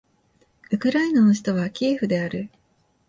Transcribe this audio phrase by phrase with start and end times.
[0.71, 2.49] ウクライナの首都はキエフである